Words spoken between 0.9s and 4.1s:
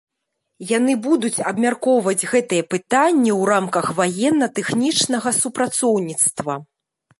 будуць абмяркоўваць гэтае пытанне ў рамках